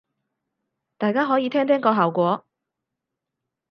[0.97, 2.43] 大家可以聽聽個效果